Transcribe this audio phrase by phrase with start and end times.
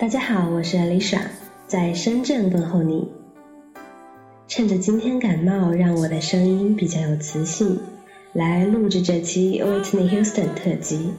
[0.00, 1.22] 大家好，我是 Alicia，
[1.66, 3.08] 在深圳问候你。
[4.46, 7.80] 趁着今天感冒，让我的声音比较有磁性，
[8.32, 11.14] 来录制这期 Whitney Houston 特辑。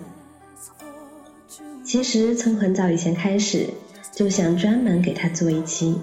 [1.83, 3.67] 其实从很早以前开始，
[4.13, 5.99] 就想专门给他做一期。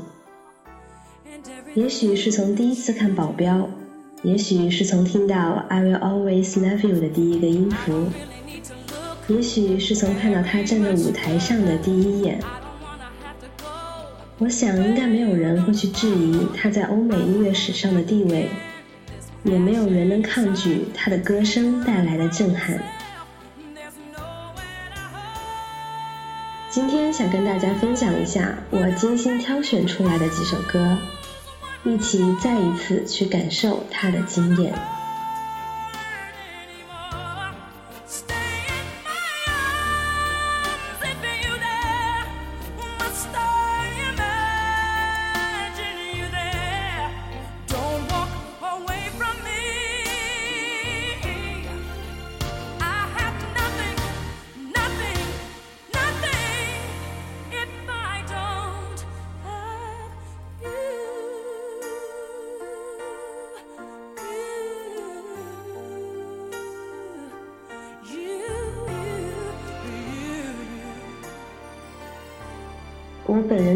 [1.75, 3.71] 也许是从第一次看保镖，
[4.23, 8.09] 也许是从听到 I will always love you 的第一个音符，
[9.29, 12.39] 也许是从看到他站在舞台上的第一眼。
[14.39, 18.51] 我想，应该没有人会去质疑他在欧美音乐史上的地位，
[19.45, 22.79] 也没有人能抗拒他的歌声带来的震撼。
[26.69, 30.99] 今天想跟大家分享一下我精心挑选出来的几首歌，
[31.85, 34.75] 一起再一次去感受他的经典。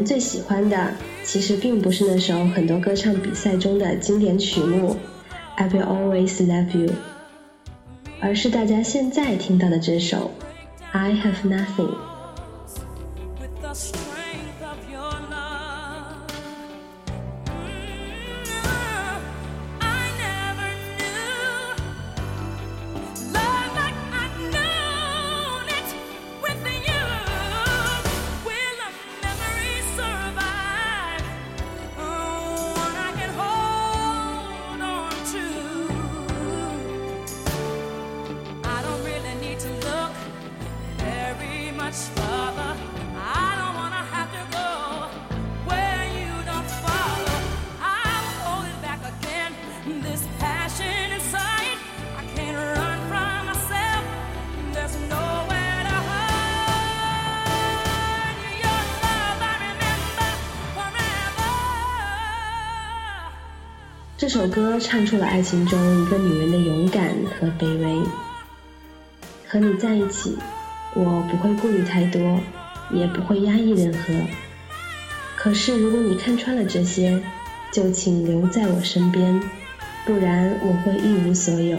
[0.05, 4.95] 最喜欢的，其实并不是那首很多歌唱比赛中的经典曲目
[5.57, 6.89] 《I Will Always Love You》，
[8.21, 10.31] 而是大家现在听到的这首
[10.99, 11.95] 《I Have Nothing》。
[64.33, 68.01] 这首歌唱出了爱情中一个女人的勇敢和卑微。
[69.49, 70.39] 和你在一起，
[70.95, 72.39] 我不会顾虑太多，
[72.93, 74.15] 也不会压抑任何。
[75.35, 77.21] 可是如果你看穿了这些，
[77.73, 79.43] 就请留在我身边，
[80.07, 81.79] 不然我会一无所有。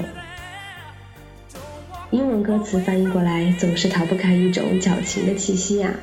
[2.09, 5.93] 英文歌词翻译过来，总是逃不开一种矫情的气息啊。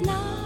[0.00, 0.39] It's not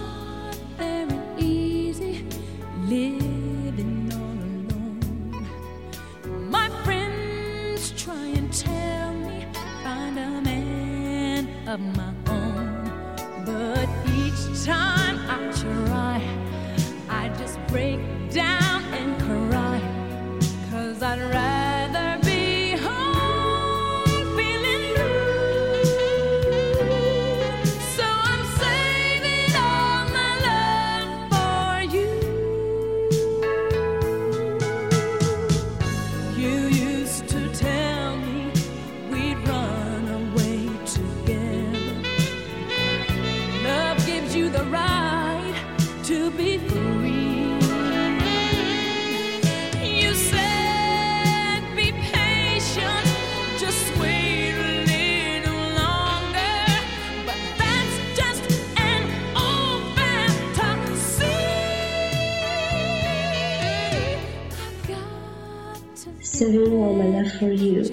[66.34, 67.84] got to Saving All My Love for You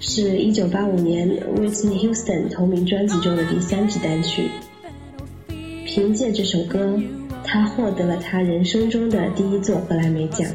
[0.00, 4.50] 是一九八五年 Whitney Houston 同名专辑中的第三支单曲。
[5.86, 7.00] 凭借这首歌，
[7.44, 10.46] 他获得了他人生中的第一座格莱美奖。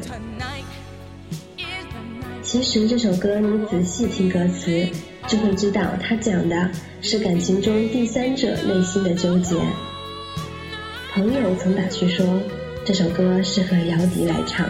[2.42, 4.86] 其实这首歌你仔细听歌词，
[5.28, 6.70] 就会知道它讲的
[7.00, 9.56] 是感情中第三者内心的纠结。
[11.12, 12.26] 朋友曾打趣说，
[12.84, 14.68] 这首歌适合姚笛来唱。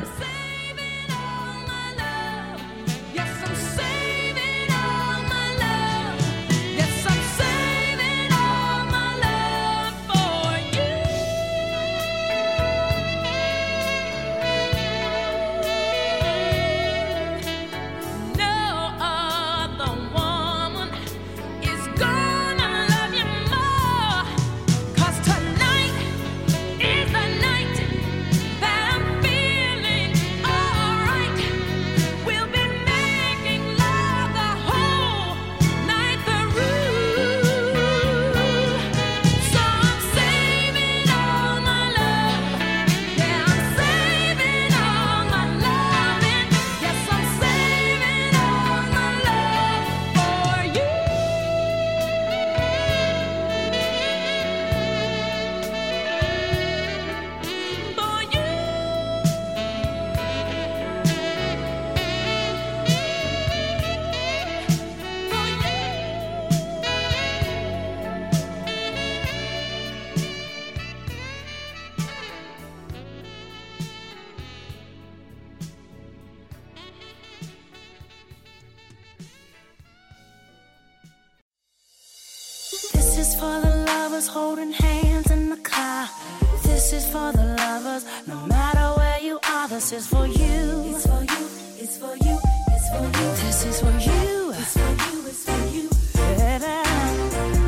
[89.89, 90.83] This is for you.
[90.85, 91.49] It's for you.
[91.79, 92.37] It's for you.
[92.69, 93.27] It's for you.
[93.41, 94.51] This is for you.
[94.51, 95.25] It's for you.
[95.27, 95.89] It's for you.
[96.37, 96.77] Baby.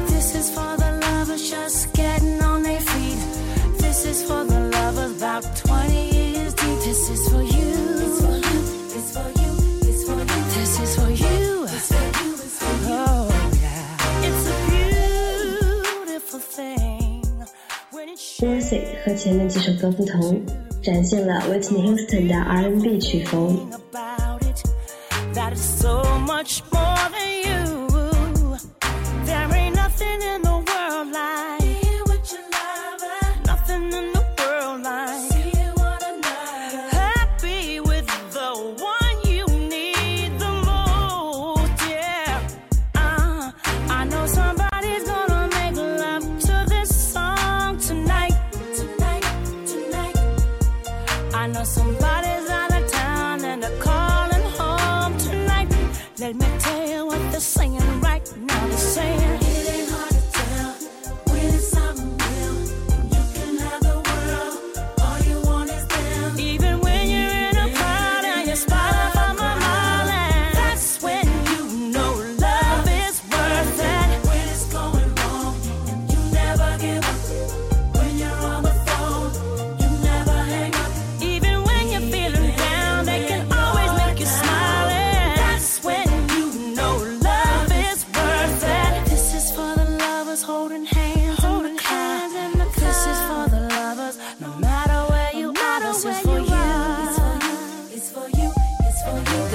[0.06, 3.18] This is for the lovers just getting on their feet.
[3.80, 6.80] This is for the lovers about 20 years deep.
[6.86, 7.74] This is for you.
[8.06, 8.60] It's for you.
[8.98, 9.52] It's for you.
[9.90, 10.44] It's for you.
[10.54, 11.64] This is for you.
[11.64, 12.34] It's for you.
[12.34, 13.06] It's for you.
[13.10, 13.28] Oh,
[13.62, 14.28] yeah.
[14.28, 14.56] It's a
[16.06, 17.24] beautiful thing
[17.92, 20.46] when it's Worth It 和前面几首歌不同，
[20.83, 23.69] 展现了 Whitney Houston 的 R&B 曲风。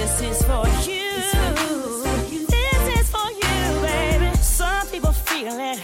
[0.08, 1.12] This is for you.
[2.48, 4.38] This is for you, baby.
[4.38, 5.80] Some people feel it,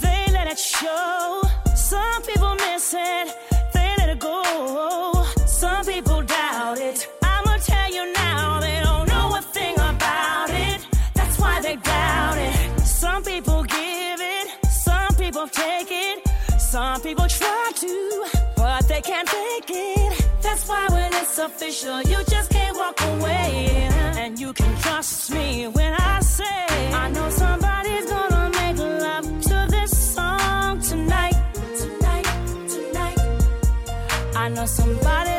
[0.00, 1.42] they let it show.
[1.76, 3.36] Some people miss it,
[3.74, 5.22] they let it go.
[5.44, 7.08] Some people doubt it.
[7.22, 10.86] I'ma tell you now, they don't know a thing about it.
[11.12, 12.80] That's why they doubt it.
[12.86, 16.26] Some people give it, some people take it,
[16.58, 20.26] some people try to, but they can't take it.
[20.40, 23.88] That's why when it's official, you just can't walk away.
[24.22, 26.66] And you can trust me when I say,
[27.02, 31.36] I know somebody's gonna make love to this song tonight.
[31.82, 32.28] Tonight,
[32.74, 33.20] tonight.
[34.36, 35.37] I know somebody's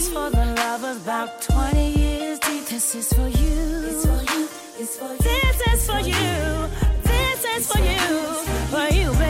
[0.00, 2.64] is for the lovers about 20 years deep.
[2.66, 3.58] This is for you.
[3.90, 4.48] It's for you.
[4.80, 5.18] It's for you.
[5.18, 6.32] This is for you.
[7.10, 7.98] This is for you.
[8.72, 9.29] For you, baby.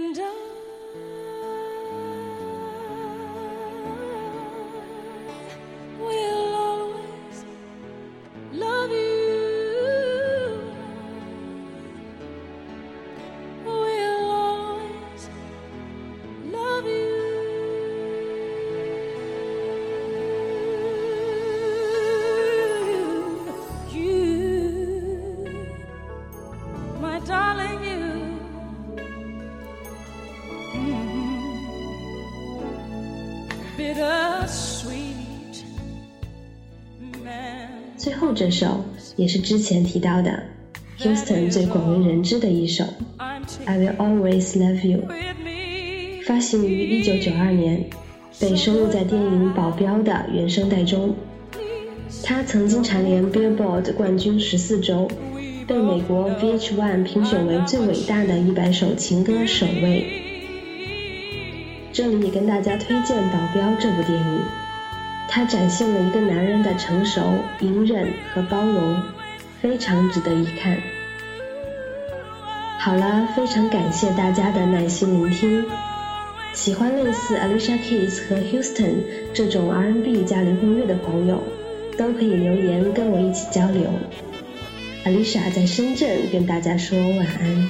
[0.00, 0.67] And I
[37.96, 38.84] 最后这首
[39.16, 40.42] 也是之前提到的
[40.98, 42.84] Houston 最广为人知的一首
[43.64, 45.00] 《I Will Always Love You》，
[46.24, 47.84] 发行于1992年，
[48.40, 51.14] 被收录在电影《保镖》的原声带中。
[52.24, 55.08] 它曾经蝉联 Billboard 冠军十四周，
[55.66, 60.27] 被美国 VH1 评选为最伟大的一百首情歌首位。
[61.98, 64.40] 这里也跟大家推荐《保镖》这部电影，
[65.28, 67.20] 它展现了一个男人的成熟、
[67.58, 69.02] 隐忍和包容，
[69.60, 70.78] 非常值得一看。
[72.78, 75.64] 好了，非常感谢大家的耐心聆听。
[76.54, 79.02] 喜欢类似 Alicia Keys 和 Houston
[79.34, 81.42] 这种 R&B 加灵魂乐的朋友，
[81.96, 83.90] 都可以留言跟我一起交流。
[85.04, 87.68] Alicia 在深圳跟大家说晚安。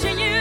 [0.00, 0.37] watching you.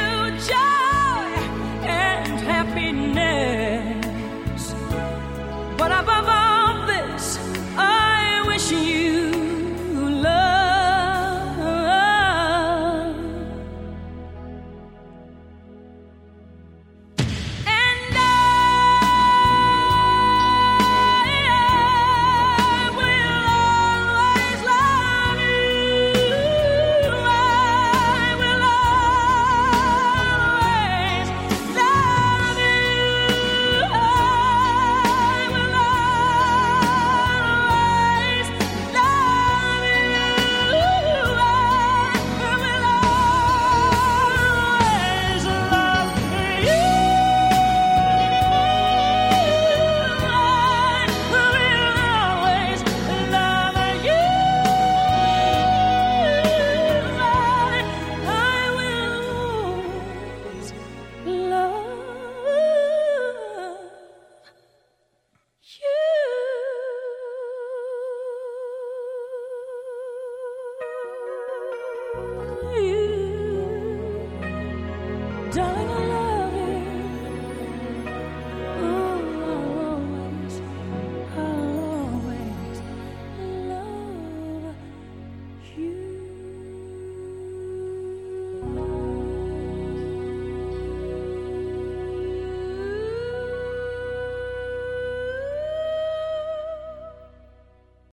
[72.17, 72.77] 嗯。